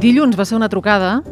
[0.00, 1.22] Dilluns va ser una trucada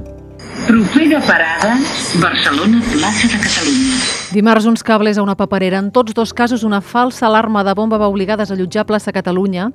[0.67, 1.77] Propera parada,
[2.23, 3.97] Barcelona, plaça de Catalunya.
[4.33, 5.79] Dimarts, uns cables a una paperera.
[5.79, 9.67] En tots dos casos, una falsa alarma de bomba va obligar a desallotjar plaça Catalunya,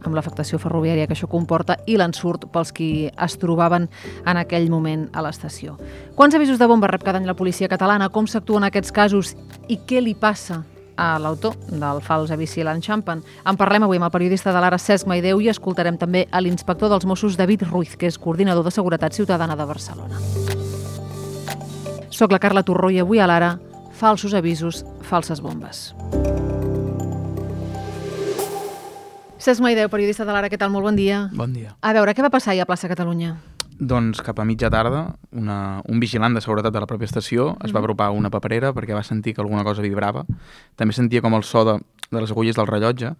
[0.00, 3.90] amb l'afectació ferroviària que això comporta i l'ensurt pels qui es trobaven
[4.24, 5.76] en aquell moment a l'estació.
[6.16, 8.08] Quants avisos de bomba rep cada any la policia catalana?
[8.08, 9.36] Com s'actua en aquests casos?
[9.68, 10.62] I què li passa
[10.98, 13.22] a l'autor del fals avici l'enxampen.
[13.46, 16.90] En parlem avui amb el periodista de l'Ara Cesc Maideu i escoltarem també a l'inspector
[16.90, 20.18] dels Mossos David Ruiz, que és coordinador de Seguretat Ciutadana de Barcelona.
[22.10, 23.54] Soc la Carla Torró i avui a l'Ara,
[23.94, 25.92] falsos avisos, falses bombes.
[29.38, 30.74] Cesc Maideu, periodista de l'Ara, què tal?
[30.74, 31.28] Molt bon dia.
[31.32, 31.76] Bon dia.
[31.80, 33.36] A veure, què va passar ahir a plaça Catalunya?
[33.78, 37.70] Doncs cap a mitja tarda, una, un vigilant de seguretat de la pròpia estació es
[37.74, 40.24] va apropar a una paperera perquè va sentir que alguna cosa vibrava.
[40.74, 41.76] També sentia com el so de,
[42.10, 43.12] de les agulles del rellotge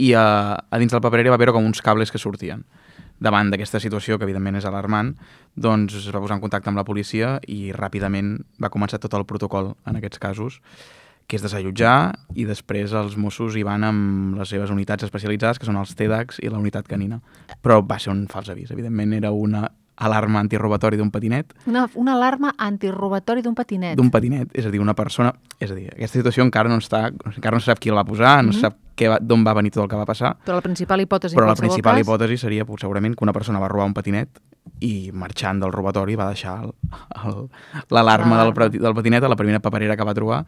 [0.00, 2.64] i a, a dins de la paperera va veure com uns cables que sortien.
[3.20, 5.12] Davant d'aquesta situació, que evidentment és alarmant,
[5.52, 9.28] doncs es va posar en contacte amb la policia i ràpidament va començar tot el
[9.28, 10.62] protocol en aquests casos
[11.30, 11.94] que és desallotjar
[12.34, 16.40] i després els Mossos hi van amb les seves unitats especialitzades, que són els TEDx
[16.42, 17.20] i la unitat canina.
[17.62, 18.72] Però va ser un fals avís.
[18.74, 19.68] Evidentment era una
[20.00, 21.52] alarma antirobatori d'un patinet.
[21.68, 23.96] Una, una alarma antirobatori d'un patinet.
[24.00, 25.32] D'un patinet, és a dir, una persona...
[25.60, 27.08] És a dir, aquesta situació encara no està...
[27.30, 28.60] Encara no sap qui la va posar, no mm -hmm.
[28.60, 30.36] sap d'on va venir tot el que va passar.
[30.44, 32.02] Però la principal hipòtesi Però la principal cas...
[32.04, 34.40] hipòtesi seria segurament que una persona va robar un patinet
[34.80, 36.68] i marxant del robatori va deixar
[37.88, 40.44] l'alarma del, del patinet a la primera paperera que va trobar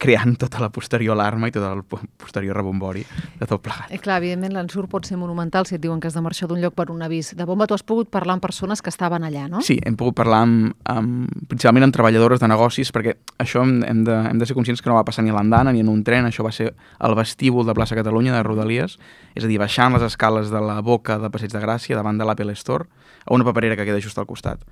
[0.00, 3.02] creant tota la posterior alarma i tot el posterior rebombori
[3.38, 3.90] de tot plegat.
[3.92, 6.62] I clar, evidentment l'ensurt pot ser monumental si et diuen que has de marxar d'un
[6.62, 7.68] lloc per un avís de bomba.
[7.68, 9.60] Tu has pogut parlar amb persones que estaven allà, no?
[9.66, 14.04] Sí, hem pogut parlar amb, amb principalment amb treballadores de negocis perquè això hem, hem,
[14.08, 16.00] de, hem de ser conscients que no va passar ni a l'andana ni en un
[16.06, 18.96] tren, això va ser el vestíbul de plaça Catalunya de Rodalies,
[19.34, 22.24] és a dir, baixant les escales de la boca de Passeig de Gràcia davant de
[22.24, 22.88] l'Apple Store
[23.26, 24.64] a una paperera que queda just al costat.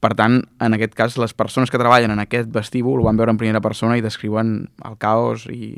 [0.00, 3.32] Per tant, en aquest cas, les persones que treballen en aquest vestíbul ho van veure
[3.32, 5.72] en primera persona i descriuen el caos i,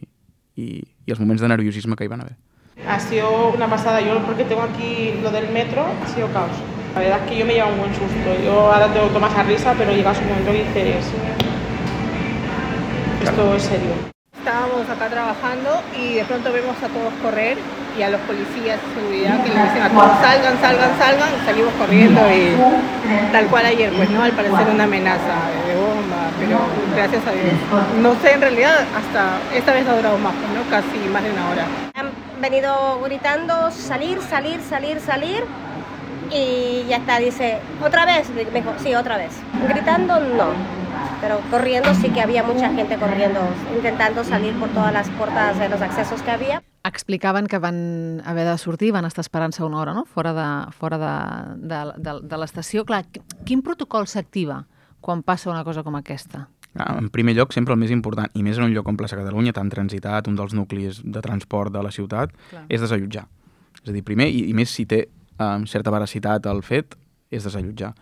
[0.59, 2.37] i, i els moments de nerviosisme que hi van haver.
[2.87, 4.01] Ha sido una pasada.
[4.01, 6.57] Yo porque tengo aquí lo del metro, ha sido caos.
[6.95, 8.43] La verdad es que yo me llevo un buen susto.
[8.45, 11.05] Yo ahora tengo tomas a risa, pero llega un momento y dices,
[13.23, 13.93] esto es serio.
[14.37, 17.59] Estábamos acá trabajando y de pronto vemos a todos correr
[17.97, 21.73] y a los policías de seguridad que le dicen a todos salgan, salgan, salgan, salimos
[21.75, 26.59] corriendo y tal cual ayer, pues no, al parecer una amenaza de bomba, pero
[26.95, 27.55] gracias a Dios.
[28.01, 30.71] No sé, en realidad hasta esta vez ha durado más, ¿no?
[30.71, 31.67] Casi más de una hora.
[31.95, 32.11] Han
[32.41, 35.45] venido gritando salir, salir, salir, salir
[36.31, 38.29] y ya está, dice, ¿otra vez?
[38.31, 39.33] Me dijo, sí, otra vez.
[39.69, 40.49] Gritando no,
[41.21, 43.41] pero corriendo sí que había mucha gente corriendo,
[43.75, 46.63] intentando salir por todas las puertas de los accesos que había.
[46.87, 50.99] Explicaven que van haver de sortir, van estar esperant-se una hora, no?, fora de, fora
[50.99, 51.15] de,
[51.69, 52.85] de, de, de l'estació.
[52.89, 53.03] Clar,
[53.45, 54.63] quin protocol s'activa
[55.01, 56.47] quan passa una cosa com aquesta?
[56.79, 59.55] En primer lloc, sempre el més important, i més en un lloc com Plaça Catalunya,
[59.57, 62.65] tan transitat, un dels nuclis de transport de la ciutat, Clar.
[62.69, 63.25] és desallotjar.
[63.83, 65.07] És a dir, primer, i, i més si té
[65.41, 66.95] um, certa veracitat el fet,
[67.35, 67.93] és desallotjar.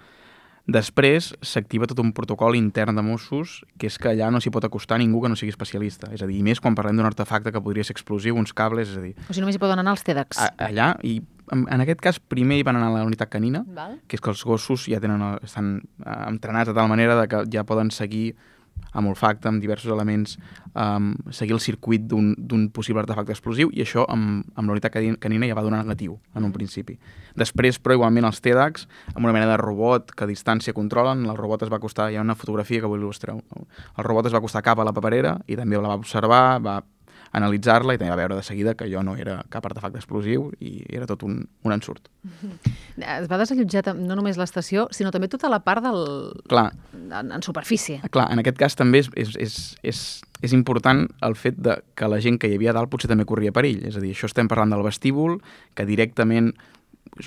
[0.66, 4.64] Després s'activa tot un protocol intern de Mossos, que és que allà no s'hi pot
[4.66, 6.10] acostar ningú que no sigui especialista.
[6.14, 8.98] És a dir, més quan parlem d'un artefacte que podria ser explosiu, uns cables, és
[8.98, 9.14] a dir...
[9.28, 10.42] O sigui, només hi poden anar els TEDx.
[10.42, 11.20] A, allà, i
[11.54, 14.00] en, en aquest cas primer hi van anar a la unitat canina, Val.
[14.10, 17.44] que és que els gossos ja tenen, estan eh, entrenats de tal manera de que
[17.52, 18.32] ja poden seguir
[18.96, 20.38] amb olfacte, amb diversos elements,
[20.72, 25.48] um, seguir el circuit d'un possible artefacte explosiu i això amb, amb la unitat canina
[25.48, 26.98] ja va donar negatiu en un principi.
[27.36, 31.36] Després, però, igualment els TEDx, amb una mena de robot que a distància controlen, el
[31.36, 34.40] robot es va acostar, hi ha una fotografia que vull il·lustrar, el robot es va
[34.40, 36.80] acostar cap a la paperera i també la va observar, va
[37.32, 40.78] analitzar-la i també va veure de seguida que jo no era cap artefacte explosiu i
[40.88, 42.08] era tot un, un ensurt.
[42.96, 46.00] Es va desallotjar no només l'estació, sinó també tota la part del...
[46.50, 46.70] Clar.
[46.94, 48.00] En, en superfície.
[48.12, 50.04] Clar, en aquest cas també és, és, és, és,
[50.46, 53.54] és important el fet de que la gent que hi havia dalt potser també corria
[53.54, 53.84] perill.
[53.86, 55.40] És a dir, això estem parlant del vestíbul,
[55.76, 56.54] que directament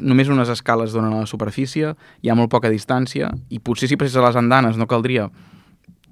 [0.02, 3.98] només unes escales donen a la superfície, hi ha molt poca distància, i potser si
[3.98, 5.30] passés a les andanes no caldria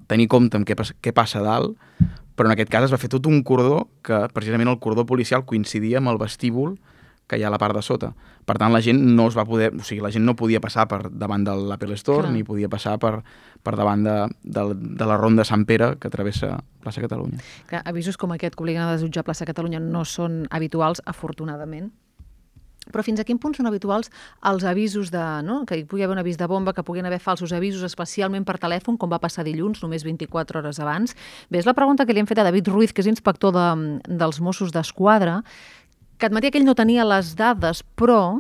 [0.08, 1.76] tenir compte amb què, què passa dalt,
[2.38, 5.44] però en aquest cas es va fer tot un cordó que precisament el cordó policial
[5.50, 6.78] coincidia amb el vestíbul
[7.28, 8.14] que hi ha a la part de sota.
[8.48, 9.74] Per tant, la gent no es va poder...
[9.76, 12.32] O sigui, la gent no podia passar per davant de l'Apple Store Clar.
[12.32, 13.18] ni podia passar per,
[13.64, 14.64] per davant de, de,
[15.02, 16.54] de la ronda Sant Pere que travessa
[16.84, 17.42] plaça Catalunya.
[17.68, 21.92] Clar, avisos com aquest que obliguen a desutjar plaça Catalunya no són habituals, afortunadament.
[22.94, 24.12] Però fins a quin punt són habituals
[24.52, 25.24] els avisos de...
[25.48, 25.62] No?
[25.68, 28.58] que hi pugui haver un avís de bomba, que puguin haver falsos avisos, especialment per
[28.62, 31.16] telèfon, com va passar dilluns, només 24 hores abans?
[31.50, 33.68] Bé, és la pregunta que li hem fet a David Ruiz, que és inspector de,
[34.08, 35.42] dels Mossos d'Esquadra,
[36.18, 38.40] que admetia que ell no tenia les dades, però...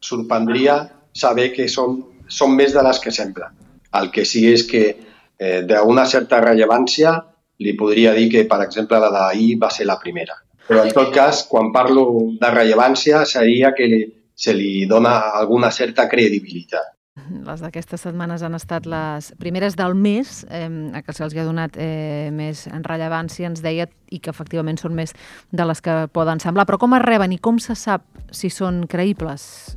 [0.00, 0.82] Sorprendria
[1.12, 3.56] saber que són, són més de les que semblen.
[3.98, 7.16] El que sí és que eh, d'una certa rellevància
[7.60, 10.38] li podria dir que, per exemple, la d'ahir va ser la primera.
[10.68, 12.06] Però, en tot cas, quan parlo
[12.40, 13.88] de rellevància, seria que
[14.34, 16.96] se li dona alguna certa credibilitat.
[17.44, 21.76] Les d'aquestes setmanes han estat les primeres del mes, eh, a que se'ls ha donat
[21.76, 25.12] eh, més en rellevància, ens deia, i que efectivament són més
[25.52, 26.66] de les que poden semblar.
[26.66, 29.76] Però com es reben i com se sap si són creïbles?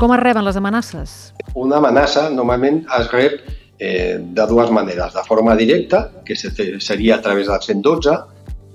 [0.00, 1.34] Com es reben les amenaces?
[1.58, 3.42] Una amenaça normalment es rep
[3.80, 8.10] eh, de dues maneres, de forma directa, que seria a través del 112,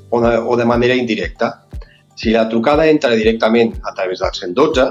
[0.09, 1.67] o de, o de manera indirecta.
[2.15, 4.87] Si la trucada entra directament a través del 112,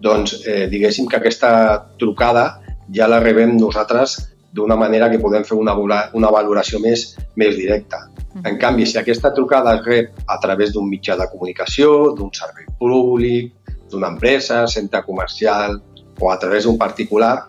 [0.00, 1.50] doncs eh, diguéssim que aquesta
[1.98, 2.60] trucada
[2.94, 4.18] ja la rebem nosaltres
[4.52, 5.74] d'una manera que podem fer una,
[6.12, 8.04] una valoració més, més directa.
[8.44, 12.68] En canvi, si aquesta trucada es rep a través d'un mitjà de comunicació, d'un servei
[12.78, 13.52] públic,
[13.90, 15.80] d'una empresa, centre comercial
[16.20, 17.48] o a través d'un particular,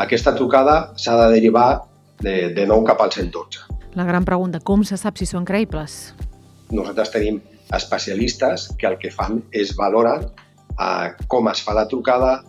[0.00, 1.82] aquesta trucada s'ha de derivar
[2.24, 3.66] de, de nou cap al 112.
[3.98, 6.14] La gran pregunta, com se sap si són creïbles?
[6.70, 7.40] Nosaltres tenim
[7.74, 12.40] especialistes que el que fan és valorar eh, com es fa la trucada,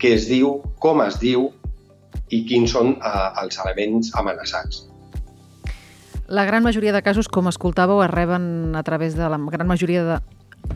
[0.00, 1.50] què es diu, com es diu
[2.32, 4.86] i quins són eh, els elements amenaçats.
[6.26, 10.02] La gran majoria de casos, com escoltàveu, es reben a través de la gran majoria
[10.02, 10.16] de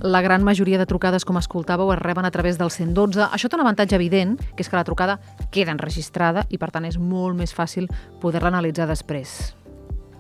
[0.03, 3.29] la gran majoria de trucades, com escoltàveu, es reben a través del 112.
[3.29, 5.19] Això té un avantatge evident, que és que la trucada
[5.53, 7.89] queda enregistrada i, per tant, és molt més fàcil
[8.23, 9.55] poder-la analitzar després.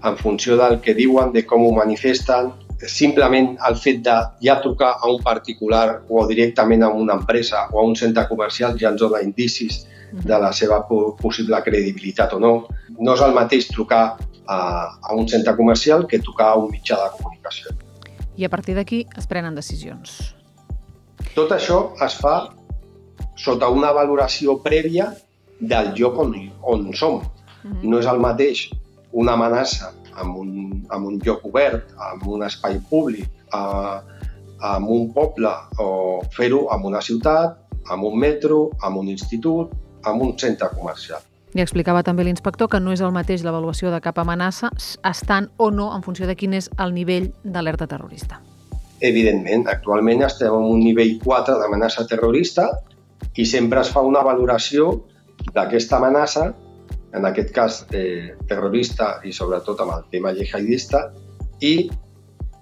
[0.04, 2.52] En funció del que diuen, de com ho manifesten,
[2.88, 7.80] simplement el fet de ja trucar a un particular o directament a una empresa o
[7.80, 12.54] a un centre comercial ja ens dona indicis de la seva possible credibilitat o no.
[12.98, 14.16] No és el mateix trucar
[14.46, 14.58] a,
[15.02, 17.76] a un centre comercial que trucar a un mitjà de comunicació
[18.40, 20.16] i a partir d'aquí es prenen decisions.
[21.36, 22.36] Tot això es fa
[23.36, 25.10] sota una valoració prèvia
[25.60, 26.32] del lloc on,
[26.62, 27.20] on som.
[27.20, 27.88] Mm -hmm.
[27.90, 28.70] No és el mateix
[29.12, 29.92] una amenaça
[30.22, 30.50] en un,
[30.90, 34.02] en un lloc obert, en un espai públic, a,
[34.76, 37.58] en un poble, o fer-ho en una ciutat,
[37.92, 39.70] en un metro, en un institut,
[40.04, 41.20] en un centre comercial.
[41.54, 44.70] I explicava també l'inspector que no és el mateix l'avaluació de cap amenaça
[45.10, 48.38] estant o no en funció de quin és el nivell d'alerta terrorista.
[49.00, 52.68] Evidentment, actualment estem en un nivell 4 d'amenaça terrorista
[53.34, 54.92] i sempre es fa una valoració
[55.54, 56.50] d'aquesta amenaça,
[57.16, 61.08] en aquest cas eh, terrorista i sobretot amb el tema jihadista,
[61.60, 61.90] i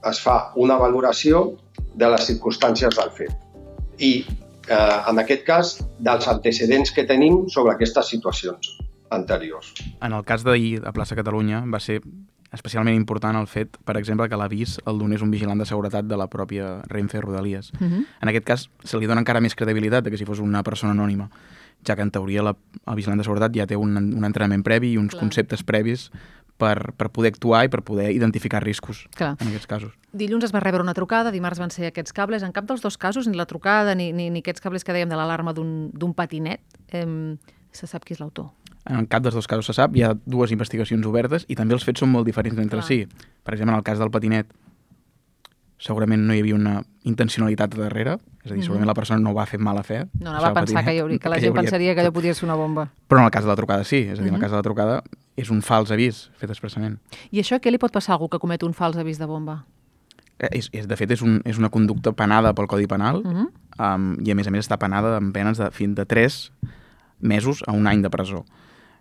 [0.08, 1.58] es fa una valoració
[1.98, 3.34] de les circumstàncies del fet.
[3.98, 4.24] I
[4.68, 8.76] eh, en aquest cas, dels antecedents que tenim sobre aquestes situacions
[9.10, 9.74] anteriors.
[10.02, 12.00] En el cas d'ahir a Plaça Catalunya va ser
[12.52, 16.16] especialment important el fet, per exemple, que l'avís el donés un vigilant de seguretat de
[16.16, 17.72] la pròpia Renfe Rodalies.
[17.72, 17.92] Uh mhm.
[17.92, 18.06] -huh.
[18.22, 21.30] En aquest cas, se li dona encara més credibilitat que si fos una persona anònima,
[21.86, 22.56] ja que en teoria la,
[22.86, 25.20] el vigilant de seguretat ja té un, un entrenament previ i uns Clar.
[25.20, 26.10] conceptes previs
[26.58, 29.36] per, per poder actuar i per poder identificar riscos Clar.
[29.38, 29.94] en aquests casos.
[30.12, 32.42] Dilluns es va rebre una trucada, dimarts van ser aquests cables.
[32.42, 35.08] En cap dels dos casos, ni la trucada ni, ni, ni aquests cables que dèiem
[35.08, 36.60] de l'alarma d'un patinet,
[36.90, 37.06] eh,
[37.70, 38.50] se sap qui és l'autor.
[38.88, 41.84] En cap dels dos casos se sap, hi ha dues investigacions obertes i també els
[41.84, 42.88] fets són molt diferents entre Clar.
[42.88, 43.04] si.
[43.44, 44.50] Per exemple, en el cas del patinet,
[45.78, 48.86] segurament no hi havia una intencionalitat darrere, és a dir, segurament mm -hmm.
[48.86, 50.06] la persona no va fer mala fe.
[50.18, 51.62] No, no va pensar que, hi hauria, que la gent hauria...
[51.62, 52.90] pensaria que allò podia ser una bomba.
[53.08, 54.28] Però en el cas de la trucada sí, és a dir, mm -hmm.
[54.28, 55.02] en el cas de la trucada
[55.38, 56.98] és un fals avís fet expressament.
[57.30, 59.60] I això què li pot passar a algú que comet un fals avís de bomba?
[60.38, 63.34] Eh, és, és, de fet, és, un, és una conducta penada pel Codi Penal mm
[63.34, 63.48] -hmm.
[63.78, 66.52] um, i, a més a més, està penada amb penes de fins de 3
[67.20, 68.44] mesos a un any de presó.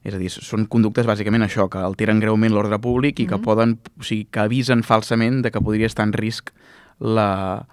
[0.04, 3.38] És a dir, són conductes bàsicament això, que alteren greument l'ordre públic i mm -hmm.
[3.38, 6.52] que poden, o sigui, que avisen falsament de que podria estar en risc
[7.00, 7.68] la,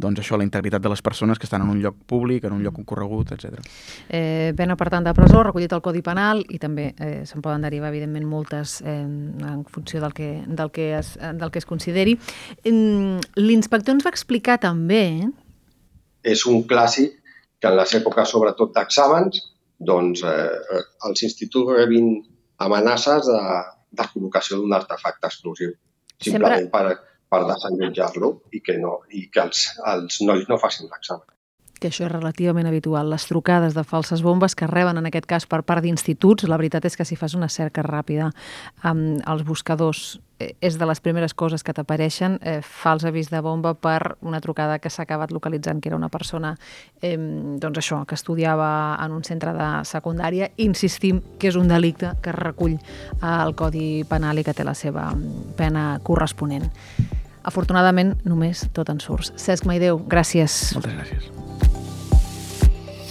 [0.00, 2.62] doncs això, la integritat de les persones que estan en un lloc públic, en un
[2.64, 3.58] lloc concorregut, etc.
[4.08, 7.66] Eh, pena, per tant, de presó, recollit el Codi Penal i també eh, se'n poden
[7.66, 12.16] derivar, evidentment, multes eh, en funció del que, del que, es, del que es consideri.
[12.64, 15.02] L'inspector ens va explicar també...
[16.26, 17.14] És un clàssic
[17.58, 19.42] que en les èpoques, sobretot d'exàmens,
[19.78, 22.16] doncs eh, els instituts rebin
[22.62, 23.42] amenaces de,
[23.94, 25.74] de col·locació d'un artefacte explosiu.
[26.18, 26.74] Simplement Sempre...
[26.74, 31.26] per, per desallotjar-lo i que, no, i que els, els nois no facin l'examen
[31.78, 33.10] que això és relativament habitual.
[33.10, 36.84] Les trucades de falses bombes que reben en aquest cas per part d'instituts, la veritat
[36.88, 38.32] és que si fas una cerca ràpida
[38.82, 43.40] amb els buscadors eh, és de les primeres coses que t'apareixen, eh, fals avís de
[43.44, 46.56] bomba per una trucada que s'ha acabat localitzant, que era una persona
[47.00, 50.50] eh, doncs això, que estudiava en un centre de secundària.
[50.56, 52.78] Insistim que és un delicte que recull
[53.22, 55.12] el Codi Penal i que té la seva
[55.56, 56.68] pena corresponent.
[57.44, 59.32] Afortunadament, només tot en surts.
[59.36, 60.74] Cesc Maideu, gràcies.
[60.74, 61.30] Moltes gràcies.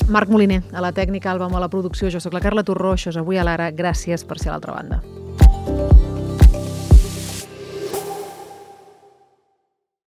[0.07, 2.09] Marc Moliner, a la tècnica, Alba, a la producció.
[2.09, 3.71] Jo sóc la Carla Torró, això és Avui a l'Ara.
[3.75, 5.01] Gràcies per ser a l'altra banda.